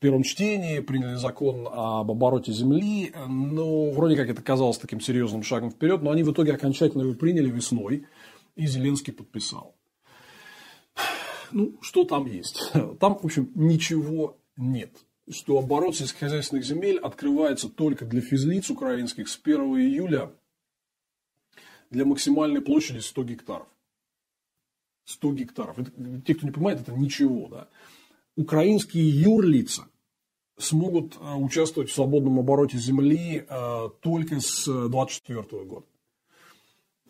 [0.00, 3.12] первом чтении, приняли закон об обороте земли.
[3.28, 7.14] Ну, вроде как это казалось таким серьезным шагом вперед, но они в итоге окончательно его
[7.14, 8.06] приняли весной,
[8.56, 9.76] и Зеленский подписал.
[11.52, 12.72] Ну, что там есть?
[12.98, 14.90] Там, в общем, ничего нет.
[15.30, 20.32] Что оборот сельскохозяйственных земель открывается только для физлиц украинских с 1 июля
[21.90, 23.68] для максимальной площади 100 гектаров.
[25.04, 25.78] 100 гектаров.
[25.78, 25.92] Это,
[26.24, 27.48] те, кто не понимает, это ничего.
[27.48, 27.68] Да?
[28.40, 29.84] Украинские юрлица
[30.58, 35.86] смогут э, участвовать в свободном обороте земли э, только с 2024 года.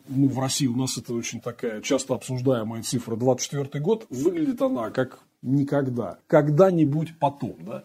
[0.07, 3.15] Ну, в России у нас это очень такая часто обсуждаемая цифра.
[3.15, 6.19] 24 год выглядит она как никогда.
[6.27, 7.55] Когда-нибудь потом.
[7.59, 7.83] Да?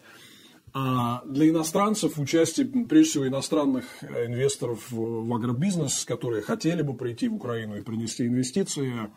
[0.73, 7.29] А для иностранцев участие, прежде всего, иностранных э, инвесторов в агробизнес, которые хотели бы прийти
[7.29, 9.09] в Украину и принести инвестиции,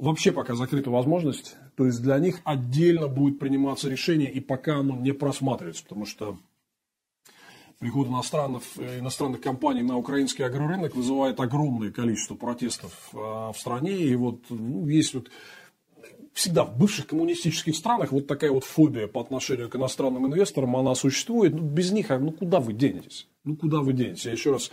[0.00, 1.56] вообще пока закрыта возможность.
[1.76, 6.36] То есть для них отдельно будет приниматься решение, и пока оно не просматривается, потому что
[7.78, 13.92] приход иностранных, э, иностранных компаний на украинский агрорынок вызывает огромное количество протестов э, в стране.
[13.92, 15.30] И вот ну, есть вот
[16.32, 20.94] всегда в бывших коммунистических странах вот такая вот фобия по отношению к иностранным инвесторам, она
[20.94, 21.54] существует.
[21.54, 23.28] Ну, без них, а, ну куда вы денетесь?
[23.44, 24.26] Ну куда вы денетесь?
[24.26, 24.70] Я еще раз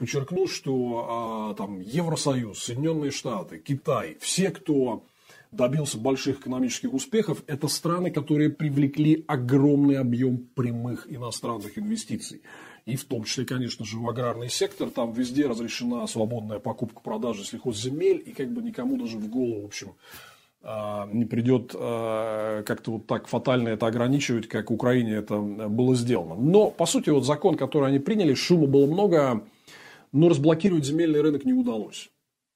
[0.00, 5.04] подчеркну, что а, там Евросоюз, Соединенные Штаты, Китай, все, кто
[5.52, 12.40] добился больших экономических успехов, это страны, которые привлекли огромный объем прямых иностранных инвестиций.
[12.86, 14.88] И в том числе, конечно же, в аграрный сектор.
[14.88, 18.22] Там везде разрешена свободная покупка-продажа сельхозземель.
[18.24, 19.92] И как бы никому даже в голову, в общем,
[20.62, 25.94] а, не придет а, как-то вот так фатально это ограничивать, как в Украине это было
[25.94, 26.36] сделано.
[26.36, 29.44] Но, по сути, вот закон, который они приняли, шума было много,
[30.12, 32.10] но разблокировать земельный рынок не удалось.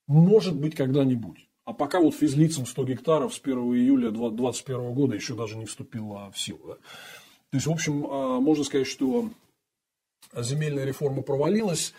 [0.06, 1.48] Может быть, когда-нибудь.
[1.64, 6.30] А пока вот физлицам 100 гектаров с 1 июля 2021 года еще даже не вступила
[6.30, 6.60] в силу.
[6.66, 6.74] Да?
[6.74, 9.30] То есть, в общем, а, можно сказать, что
[10.36, 11.94] земельная реформа провалилась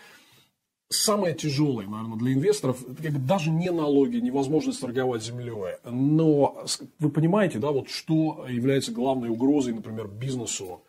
[0.88, 5.76] самое тяжелое, наверное, для инвесторов, это как бы даже не налоги, невозможность торговать землей.
[5.84, 6.64] Но
[6.98, 10.82] вы понимаете, да, вот что является главной угрозой, например, бизнесу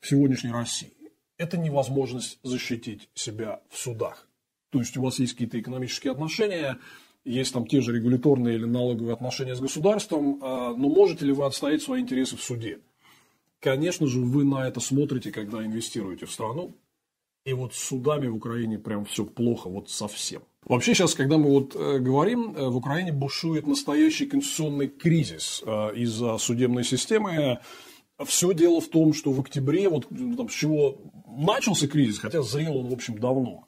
[0.00, 0.92] в сегодняшней России?
[1.38, 4.28] Это невозможность защитить себя в судах.
[4.70, 6.78] То есть у вас есть какие-то экономические отношения,
[7.24, 11.46] есть там те же регуляторные или налоговые отношения с государством, а, но можете ли вы
[11.46, 12.80] отстоять свои интересы в суде?
[13.60, 16.74] Конечно же, вы на это смотрите, когда инвестируете в страну,
[17.44, 20.42] и вот с судами в Украине прям все плохо, вот совсем.
[20.64, 25.94] Вообще сейчас, когда мы вот э, говорим, э, в Украине бушует настоящий конституционный кризис э,
[25.96, 27.60] из-за судебной системы.
[28.26, 30.98] Все дело в том, что в октябре, вот там, с чего
[31.28, 33.64] начался кризис, хотя зрел он, в общем, давно.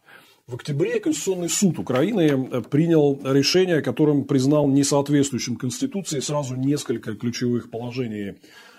[0.47, 8.37] В октябре Конституционный суд Украины принял решение, которым признал несоответствующим Конституции сразу несколько ключевых положений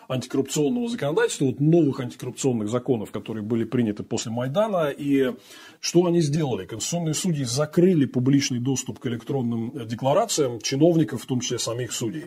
[0.09, 4.89] антикоррупционного законодательства, вот новых антикоррупционных законов, которые были приняты после Майдана.
[4.89, 5.33] И
[5.79, 6.65] что они сделали?
[6.65, 12.25] Конституционные судьи закрыли публичный доступ к электронным декларациям чиновников, в том числе самих судей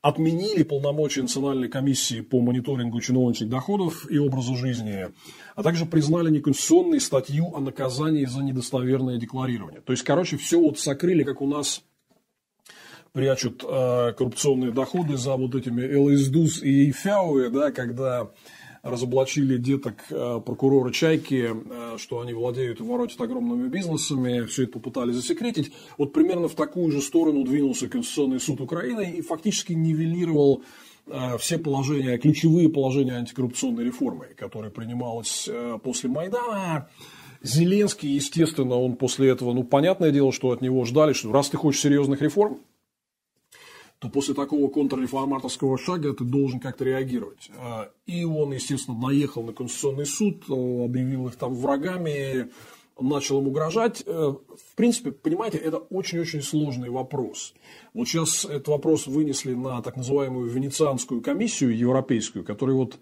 [0.00, 5.08] отменили полномочия Национальной комиссии по мониторингу чиновничьих доходов и образа жизни,
[5.56, 9.80] а также признали неконституционной статью о наказании за недостоверное декларирование.
[9.80, 11.82] То есть, короче, все вот сокрыли, как у нас
[13.12, 18.30] прячут э, коррупционные доходы за вот этими ЛСДУС и ФЯУ, да, когда
[18.90, 24.72] разоблачили деток э, прокурора Чайки, э, что они владеют и воротят огромными бизнесами, все это
[24.72, 25.72] попытались засекретить.
[25.96, 30.62] Вот примерно в такую же сторону двинулся Конституционный суд Украины и фактически нивелировал
[31.06, 35.48] э, все положения, ключевые положения антикоррупционной реформы, которая принималась
[35.82, 36.88] после Майдана.
[37.42, 41.56] Зеленский, естественно, он после этого, ну, понятное дело, что от него ждали, что раз ты
[41.56, 42.58] хочешь серьезных реформ,
[43.98, 47.50] то после такого контрреформаторского шага ты должен как-то реагировать.
[47.56, 52.50] А, и он, естественно, наехал на Конституционный суд, объявил их там врагами,
[53.00, 54.02] начал им угрожать.
[54.06, 57.54] Э, в принципе, понимаете, это очень-очень сложный вопрос.
[57.94, 62.98] Вот сейчас этот вопрос вынесли на так называемую Венецианскую комиссию европейскую, которая вот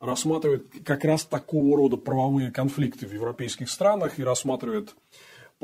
[0.00, 4.94] рассматривает как раз такого рода правовые конфликты в европейских странах и рассматривает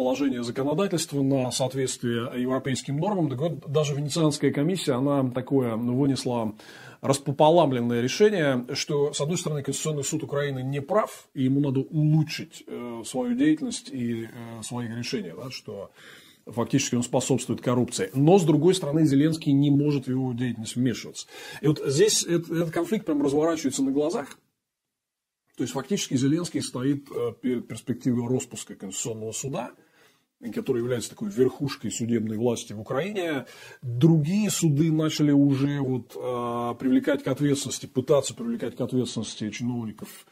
[0.00, 3.28] положение законодательства на соответствие европейским нормам.
[3.28, 6.54] Так вот, даже Венецианская комиссия, она такое вынесла
[7.02, 12.64] распополамленное решение, что, с одной стороны, Конституционный суд Украины не прав, и ему надо улучшить
[12.66, 15.90] э, свою деятельность и э, свои решения, да, что
[16.46, 18.10] фактически он способствует коррупции.
[18.14, 21.26] Но, с другой стороны, Зеленский не может в его деятельность вмешиваться.
[21.60, 24.38] И вот здесь этот, этот конфликт прям разворачивается на глазах.
[25.58, 29.72] То есть, фактически Зеленский стоит э, перед перспективой распуска Конституционного суда,
[30.54, 33.44] который является такой верхушкой судебной власти в Украине.
[33.82, 40.26] Другие суды начали уже вот, э, привлекать к ответственности, пытаться привлекать к ответственности чиновников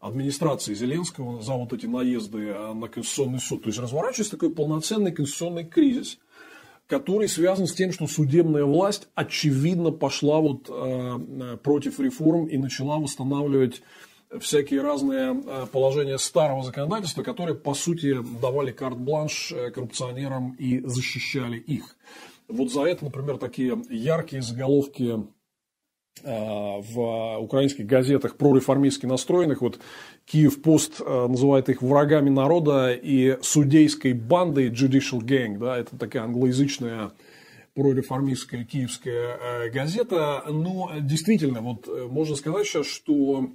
[0.00, 3.62] администрации Зеленского за вот эти наезды э, на Конституционный суд.
[3.62, 6.18] То есть разворачивается такой полноценный конституционный кризис,
[6.86, 12.98] который связан с тем, что судебная власть очевидно пошла вот, э, против реформ и начала
[12.98, 13.82] восстанавливать
[14.38, 21.58] всякие разные э, положения старого законодательства, которые, по сути, давали карт-бланш э, коррупционерам и защищали
[21.58, 21.96] их.
[22.48, 25.24] Вот за это, например, такие яркие заголовки
[26.22, 29.62] э, в украинских газетах прореформистски настроенных.
[29.62, 29.80] Вот
[30.26, 35.58] Киев Пост называет их врагами народа и судейской бандой Judicial Gang.
[35.58, 37.10] Да, это такая англоязычная
[37.74, 40.44] прореформистская киевская газета.
[40.48, 43.50] Но действительно, вот можно сказать сейчас, что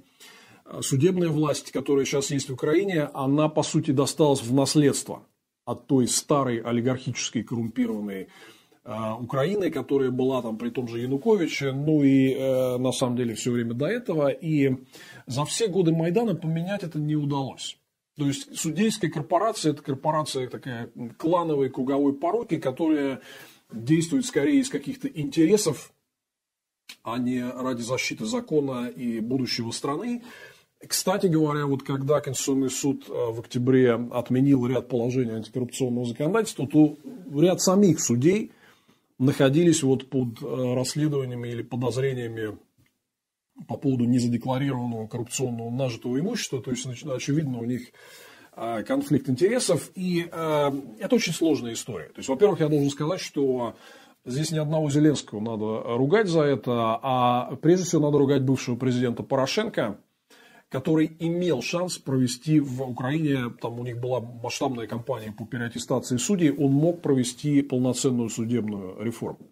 [0.80, 5.26] судебная власть, которая сейчас есть в Украине, она, по сути, досталась в наследство
[5.64, 8.28] от той старой олигархической коррумпированной
[8.84, 13.34] э, Украины, которая была там при том же Януковиче, ну и э, на самом деле
[13.34, 14.28] все время до этого.
[14.28, 14.76] И
[15.26, 17.78] за все годы Майдана поменять это не удалось.
[18.16, 23.20] То есть судейская корпорация– это корпорация такая клановой круговой пороки, которая
[23.72, 25.92] действует скорее из каких-то интересов
[27.02, 30.22] а не ради защиты закона и будущего страны.
[30.84, 36.98] Кстати говоря, вот когда Конституционный суд э, в октябре отменил ряд положений антикоррупционного законодательства, то
[37.34, 38.52] ряд самих судей
[39.18, 42.58] находились вот под э, расследованиями или подозрениями
[43.66, 47.88] по поводу незадекларированного коррупционного нажитого имущества, то есть, очевидно, у них
[48.54, 52.08] э, конфликт интересов, и это очень сложная история.
[52.08, 53.76] То есть, во-первых, я должен сказать, что
[54.26, 59.22] здесь ни одного Зеленского надо ругать за это, а прежде всего надо ругать бывшего президента
[59.22, 59.98] Порошенко,
[60.76, 66.50] который имел шанс провести в Украине, там у них была масштабная кампания по переаттестации судей,
[66.50, 69.48] он мог провести полноценную судебную реформу.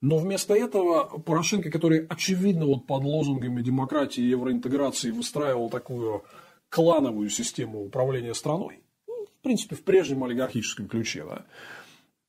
[0.00, 6.22] Но вместо этого Порошенко, который очевидно вот под лозунгами демократии и евроинтеграции выстраивал такую
[6.68, 8.78] клановую систему управления страной,
[9.08, 11.46] ну, в принципе, в прежнем олигархическом ключе, да,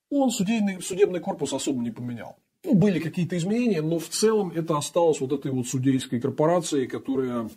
[0.10, 2.38] он судебный, судебный корпус особо не поменял.
[2.64, 7.52] Ну, были какие-то изменения, но в целом это осталось вот этой вот судейской корпорацией, которая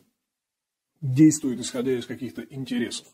[1.01, 3.07] действует исходя из каких-то интересов,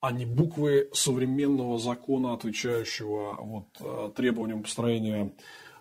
[0.00, 5.32] а не буквы современного закона, отвечающего вот, э, требованиям построения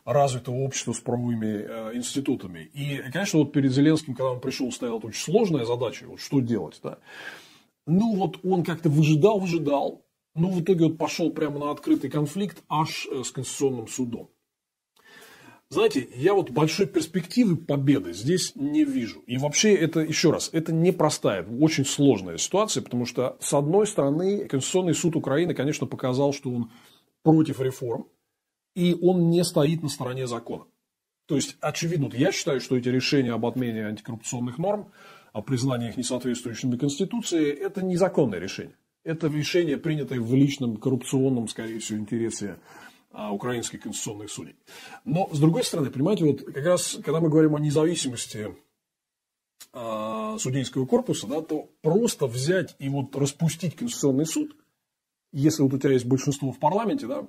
[0.06, 2.70] развитого общества с правовыми э, институтами.
[2.74, 6.80] И, конечно, вот перед Зеленским, когда он пришел, стояла очень сложная задача, вот что делать,
[6.84, 7.00] да.
[7.86, 10.06] Ну, вот он как-то выжидал, выжидал,
[10.36, 14.30] но в итоге вот пошел прямо на открытый конфликт аж э, с Конституционным судом.
[15.74, 19.24] Знаете, я вот большой перспективы победы здесь не вижу.
[19.26, 24.46] И вообще это, еще раз, это непростая, очень сложная ситуация, потому что, с одной стороны,
[24.46, 26.70] Конституционный суд Украины, конечно, показал, что он
[27.24, 28.06] против реформ,
[28.76, 30.66] и он не стоит на стороне закона.
[31.26, 34.92] То есть, очевидно, я считаю, что эти решения об отмене антикоррупционных норм,
[35.32, 38.76] о признании их несоответствующими Конституции, это незаконное решение.
[39.04, 42.58] Это решение, принятое в личном коррупционном, скорее всего, интересе
[43.16, 44.56] а, украинских конституционных судей.
[45.06, 48.56] Но, с другой стороны, понимаете, вот как раз, когда мы говорим о независимости
[49.72, 54.56] э, судейского корпуса, да, то просто взять и вот распустить Конституционный суд,
[55.32, 57.28] если вот у тебя есть большинство в парламенте, да,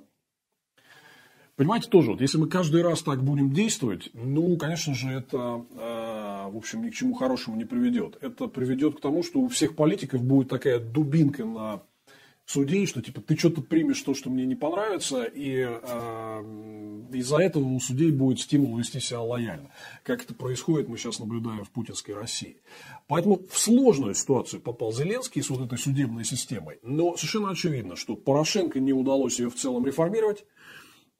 [1.55, 6.49] понимаете, тоже, вот если мы каждый раз так будем действовать, ну, конечно же, это, э,
[6.49, 8.17] в общем, ни к чему хорошему не приведет.
[8.21, 11.83] Это приведет к тому, что у всех политиков будет такая дубинка на
[12.45, 17.63] судей, что типа ты что-то примешь то, что мне не понравится, и э, из-за этого
[17.63, 19.71] у судей будет стимул вести себя лояльно.
[20.03, 22.57] Как это происходит, мы сейчас наблюдаем в путинской России.
[23.07, 26.79] Поэтому в сложную ситуацию попал Зеленский с вот этой судебной системой.
[26.83, 30.45] Но совершенно очевидно, что Порошенко не удалось ее в целом реформировать.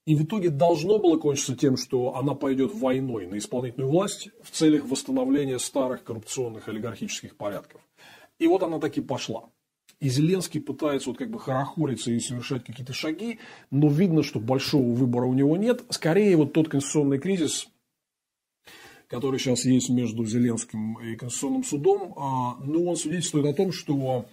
[0.05, 4.51] И в итоге должно было кончиться тем, что она пойдет войной на исполнительную власть в
[4.51, 7.81] целях восстановления старых коррупционных олигархических порядков.
[8.37, 9.49] И вот она таки пошла.
[9.99, 13.39] И Зеленский пытается вот как бы хорохориться и совершать какие-то шаги,
[13.71, 15.83] но видно, что большого выбора у него нет.
[15.89, 17.67] Скорее вот тот конституционный кризис,
[19.07, 24.25] который сейчас есть между Зеленским и Конституционным судом, а, ну, он свидетельствует о том, что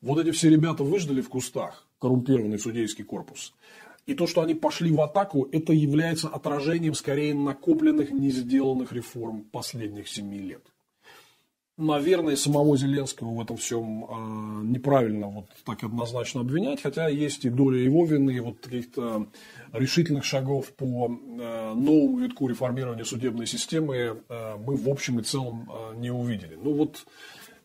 [0.00, 3.54] вот эти все ребята выждали в кустах, коррумпированный судейский корпус.
[4.06, 9.42] И то, что они пошли в атаку, это является отражением скорее накопленных, не сделанных реформ
[9.42, 10.71] последних семи лет
[11.76, 17.50] наверное, самого Зеленского в этом всем э, неправильно вот так однозначно обвинять, хотя есть и
[17.50, 19.26] доля его вины, вот каких-то
[19.72, 25.70] решительных шагов по э, новому витку реформирования судебной системы э, мы в общем и целом
[25.70, 26.58] э, не увидели.
[26.62, 27.06] Ну вот,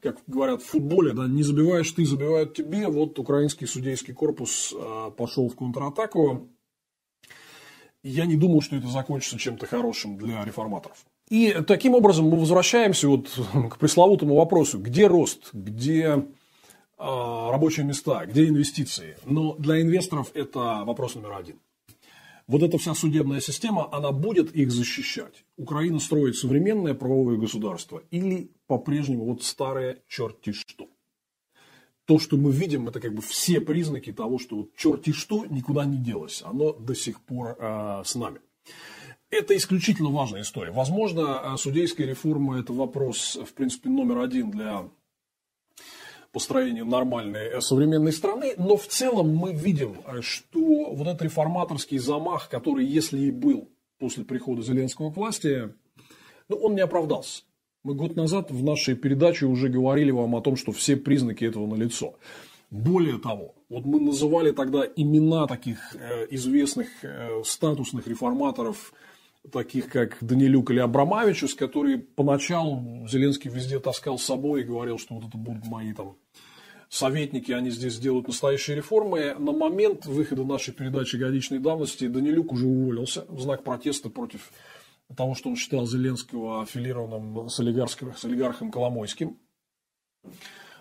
[0.01, 2.87] как говорят в футболе, да, не забиваешь ты, забивают тебе.
[2.87, 6.49] Вот украинский судейский корпус э, пошел в контратаку.
[8.03, 11.05] Я не думал, что это закончится чем-то хорошим для реформаторов.
[11.29, 13.29] И таким образом мы возвращаемся вот
[13.69, 16.21] к пресловутому вопросу, где рост, где э,
[16.97, 19.17] рабочие места, где инвестиции.
[19.25, 21.59] Но для инвесторов это вопрос номер один.
[22.47, 25.43] Вот эта вся судебная система, она будет их защищать.
[25.57, 30.87] Украина строит современное правовое государство или по-прежнему вот старое черти что.
[32.05, 35.83] То, что мы видим, это как бы все признаки того, что вот черти что никуда
[35.83, 36.41] не делось.
[36.45, 38.39] Оно до сих пор э, с нами.
[39.29, 40.71] Это исключительно важная история.
[40.71, 44.89] Возможно, э, судейская реформа– это вопрос, в принципе, номер один для
[46.31, 51.97] построения нормальной э, современной страны, но в целом мы видим, э, что вот этот реформаторский
[51.97, 53.69] замах, который, если и был
[53.99, 55.73] после прихода Зеленского к власти,
[56.47, 57.43] ну, он не оправдался.
[57.83, 61.67] Мы год назад в нашей передаче уже говорили вам о том, что все признаки этого
[61.67, 62.15] налицо.
[62.69, 65.95] Более того, вот мы называли тогда имена таких
[66.29, 66.87] известных
[67.43, 68.93] статусных реформаторов–
[69.51, 75.15] таких как Данилюк или Абрамовичус, которые поначалу Зеленский везде таскал с собой и говорил, что
[75.15, 76.17] вот это будут мои там
[76.89, 79.35] советники, они здесь сделают настоящие реформы.
[79.37, 84.51] На момент выхода нашей передачи годичной давности Данилюк уже уволился в знак протеста против
[85.15, 89.37] того, что он считал Зеленского аффилированным с, олигархом, с олигархом Коломойским.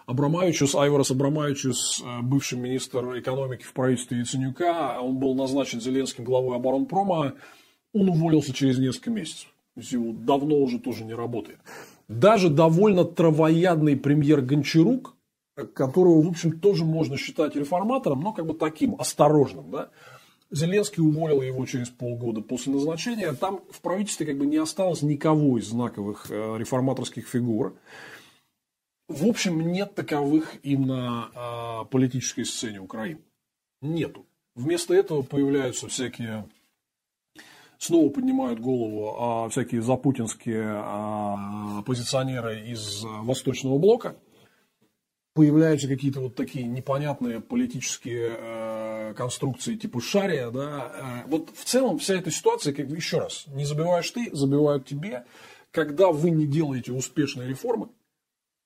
[0.07, 6.57] Абрамовичус, Айварас Абрамовичус, э, бывший министр экономики в правительстве Яценюка, он был назначен Зеленским главой
[6.57, 7.35] оборонпрома,
[8.01, 9.49] он уволился через несколько месяцев.
[9.75, 11.59] То есть его давно уже тоже не работает.
[12.09, 15.15] Даже довольно травоядный премьер Гончарук,
[15.75, 19.91] которого, в общем, тоже можно считать реформатором, но как бы таким, осторожным, да,
[20.51, 23.33] Зеленский уволил его через полгода после назначения.
[23.33, 27.77] Там в правительстве как бы не осталось никого из знаковых э, реформаторских фигур.
[29.09, 33.21] В общем, нет таковых и на э, политической сцене Украины.
[33.83, 34.25] Нету.
[34.55, 36.49] Вместо этого появляются всякие
[37.79, 44.17] снова поднимают голову а, всякие запутинские а, оппозиционеры из Восточного блока.
[45.35, 50.51] Появляются какие-то вот такие непонятные политические э, конструкции типа шария.
[50.51, 51.25] Да?
[51.27, 55.27] Э, вот в целом вся эта ситуация, как еще раз, не забиваешь ты, забивают тебе.
[55.73, 57.91] Когда вы не делаете успешные реформы,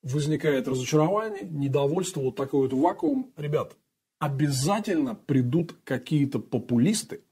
[0.02, 3.32] возникает разочарование, недовольство, вот такой вот вакуум.
[3.36, 3.76] Ребят,
[4.20, 7.22] обязательно придут какие-то популисты,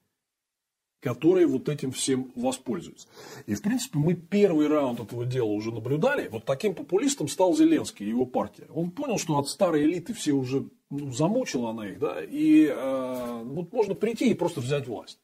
[1.01, 3.07] которые вот этим всем воспользуются.
[3.47, 6.29] И, в принципе, мы первый раунд этого дела уже наблюдали.
[6.29, 8.67] Вот таким популистом стал Зеленский и его партия.
[8.75, 13.43] Он понял, что от старой элиты все уже ну, замучила она их, да, и э,
[13.45, 15.19] вот можно прийти и просто взять власть.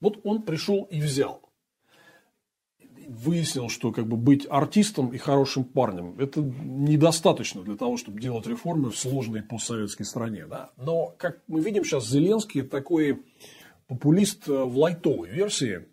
[0.00, 1.42] Вот он пришел и взял.
[3.08, 8.46] Выяснил, что как бы быть артистом и хорошим парнем это недостаточно для того, чтобы делать
[8.46, 10.46] реформы в сложной постсоветской стране.
[10.46, 10.70] Да?
[10.76, 13.22] Но, как мы видим сейчас, Зеленский такой
[13.92, 15.86] популист э, в лайтовой версии.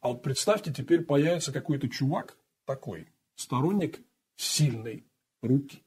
[0.00, 3.06] А вот представьте, теперь появится какой-то чувак такой,
[3.36, 4.00] сторонник
[4.34, 5.06] сильной
[5.40, 5.84] руки,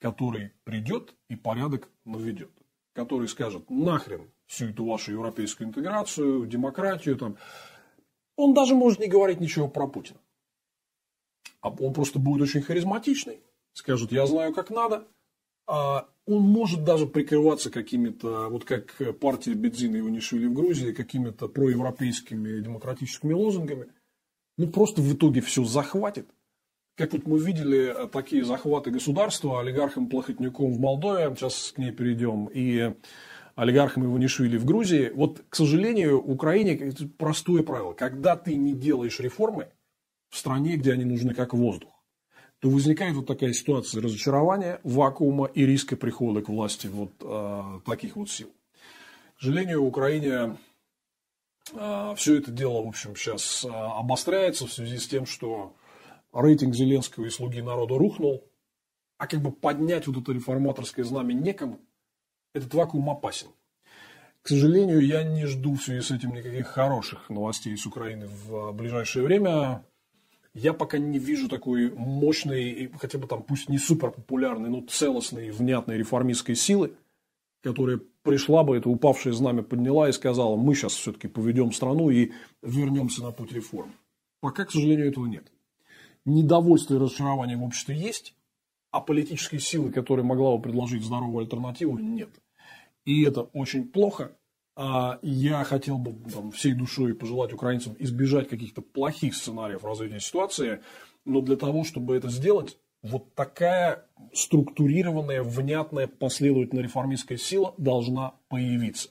[0.00, 2.50] который придет и порядок наведет,
[2.94, 7.36] который скажет нахрен всю эту вашу европейскую интеграцию, демократию там.
[8.36, 10.20] Он даже может не говорить ничего про Путина.
[11.60, 13.42] А он просто будет очень харизматичный.
[13.74, 15.06] Скажет, я знаю, как надо.
[15.66, 21.48] А он может даже прикрываться какими-то, вот как партия Бензина его не в Грузии, какими-то
[21.48, 23.86] проевропейскими демократическими лозунгами.
[24.58, 26.28] Ну, просто в итоге все захватит.
[26.96, 32.46] Как вот мы видели такие захваты государства олигархом Плохотнюком в Молдове, сейчас к ней перейдем,
[32.46, 32.94] и
[33.54, 35.10] олигархом Иванишвили в Грузии.
[35.14, 37.92] Вот, к сожалению, Украине простое правило.
[37.92, 39.68] Когда ты не делаешь реформы
[40.30, 41.95] в стране, где они нужны как воздух,
[42.66, 48.16] то возникает вот такая ситуация разочарования, вакуума и риска прихода к власти вот э, таких
[48.16, 48.48] вот сил.
[49.36, 50.56] К сожалению, Украине
[51.72, 55.76] э, все это дело, в общем, сейчас э, обостряется в связи с тем, что
[56.32, 58.42] рейтинг Зеленского и «Слуги народа» рухнул,
[59.16, 61.78] а как бы поднять вот это реформаторское знамя некому,
[62.52, 63.46] этот вакуум опасен.
[64.42, 68.72] К сожалению, я не жду в связи с этим никаких хороших новостей из Украины в
[68.72, 69.84] ближайшее время
[70.56, 75.50] я пока не вижу такой мощной, хотя бы там пусть не супер популярной, но целостной,
[75.50, 76.94] внятной реформистской силы,
[77.62, 82.32] которая пришла бы, это упавшее знамя подняла и сказала, мы сейчас все-таки поведем страну и
[82.62, 83.92] вернемся на путь реформ.
[84.40, 85.52] Пока, к сожалению, этого нет.
[86.24, 88.34] Недовольство и разочарование в обществе есть,
[88.90, 92.30] а политической силы, которая могла бы предложить здоровую альтернативу, нет.
[93.04, 94.36] И это очень плохо,
[94.76, 100.82] я хотел бы там, всей душой пожелать украинцам избежать каких-то плохих сценариев развития ситуации,
[101.24, 109.10] но для того, чтобы это сделать, вот такая структурированная, внятная, последовательная реформистская сила должна появиться.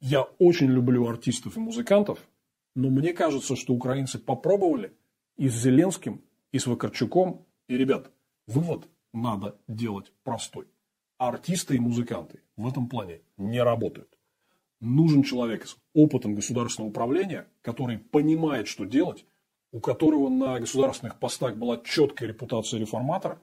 [0.00, 2.18] Я очень люблю артистов и музыкантов,
[2.74, 4.92] но мне кажется, что украинцы попробовали
[5.36, 6.20] и с Зеленским,
[6.50, 8.10] и с Вакарчуком, и, ребят,
[8.46, 10.66] вывод надо делать простой.
[11.18, 14.18] Артисты и музыканты в этом плане не работают
[14.84, 19.24] нужен человек с опытом государственного управления, который понимает, что делать,
[19.72, 23.40] у которого на государственных постах была четкая репутация реформатора,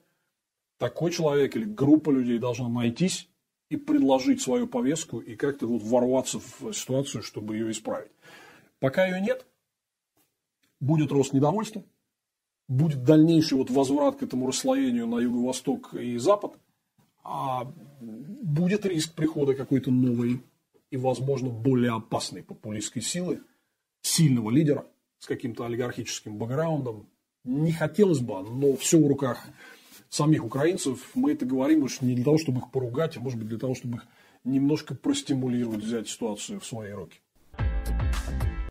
[0.77, 3.29] такой человек или группа людей должна найтись
[3.69, 8.11] и предложить свою повестку и как-то вот ворваться в ситуацию, чтобы ее исправить.
[8.79, 9.45] Пока ее нет,
[10.79, 11.83] будет рост недовольства,
[12.67, 16.57] будет дальнейший вот возврат к этому расслоению на юго-восток и запад,
[17.23, 17.71] а
[18.01, 20.41] будет риск прихода какой-то новой
[20.91, 23.41] и, возможно, более опасной популистской силы,
[24.01, 24.85] сильного лидера
[25.17, 27.09] с каким-то олигархическим бэкграундом.
[27.43, 29.47] Не хотелось бы, но все в руках
[30.09, 31.11] самих украинцев.
[31.15, 33.73] Мы это говорим уж не для того, чтобы их поругать, а может быть для того,
[33.73, 34.07] чтобы их
[34.43, 37.19] немножко простимулировать, взять ситуацию в свои руки.